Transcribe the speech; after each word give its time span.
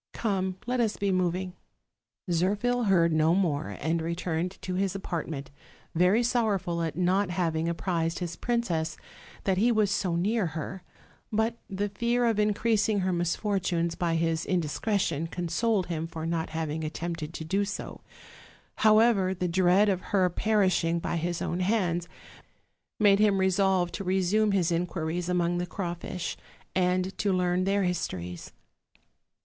Come, 0.13 0.57
let 0.65 0.79
us 0.79 0.97
be 0.97 1.11
moving." 1.11 1.53
Zirphil 2.31 2.85
heard 2.87 3.13
no 3.13 3.35
more, 3.35 3.77
and 3.79 4.01
returned 4.01 4.57
to 4.63 4.73
his 4.73 4.95
apartment, 4.95 5.51
very 5.93 6.23
sorrowful 6.23 6.81
at 6.81 6.95
not 6.97 7.29
having 7.29 7.69
apprised 7.69 8.17
his 8.17 8.35
princess 8.35 8.97
that 9.43 9.59
he 9.59 9.71
was 9.71 9.91
so 9.91 10.15
near 10.15 10.47
her: 10.57 10.81
but 11.31 11.59
the 11.69 11.87
fear 11.89 12.25
of 12.25 12.39
increasing 12.39 13.01
her 13.01 13.13
mis 13.13 13.35
fortunes 13.35 13.93
by 13.93 14.15
his 14.15 14.43
indiscretion 14.43 15.27
consoled 15.27 15.85
him 15.85 16.07
for 16.07 16.25
not 16.25 16.49
having 16.49 16.83
attempted 16.83 17.31
to 17.35 17.45
do 17.45 17.63
so: 17.63 18.01
however, 18.77 19.35
the 19.35 19.47
dread 19.47 19.87
of 19.87 20.01
har 20.01 20.31
perishing 20.31 20.97
by 20.97 21.15
his 21.15 21.43
own 21.43 21.59
hands 21.59 22.07
made 22.99 23.19
him 23.19 23.37
resolve 23.37 23.91
to 23.91 24.03
resume 24.03 24.51
his 24.51 24.71
in 24.71 24.87
quiries 24.87 25.29
among 25.29 25.59
the 25.59 25.67
crawfish, 25.67 26.37
and 26.73 27.15
to 27.19 27.31
learn 27.31 27.65
their 27.65 27.83
histories. 27.83 28.51